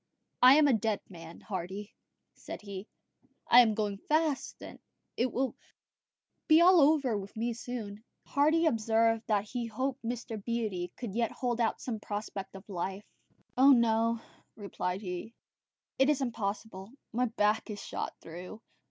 "I 0.41 0.55
am 0.55 0.67
a 0.67 0.73
dead 0.73 0.99
man, 1.09 1.41
Hardy," 1.41 1.93
said 2.33 2.63
he; 2.63 2.87
"I 3.47 3.61
am 3.61 3.75
going 3.75 3.99
fast; 4.09 4.59
it 5.15 5.31
will 5.31 5.55
be 6.47 6.59
all 6.59 6.81
over 6.81 7.15
with 7.15 7.37
me 7.37 7.53
soon." 7.53 8.03
Hardy 8.25 8.65
observed 8.65 9.27
that 9.27 9.43
he 9.49 9.67
hoped 9.67 10.01
Mr. 10.01 10.43
Beatty 10.43 10.91
could 10.97 11.13
yet 11.13 11.31
hold 11.31 11.61
out 11.61 11.81
some 11.81 11.99
prospect 11.99 12.55
of 12.55 12.67
life. 12.67 13.05
"Oh, 13.55 13.73
no," 13.73 14.15
he 14.55 14.61
replied; 14.61 15.03
"it 15.03 15.33
is 16.09 16.19
impossible. 16.19 16.89
My 17.13 17.25
back 17.25 17.69
is 17.69 17.79
shot 17.79 18.15
through. 18.23 18.59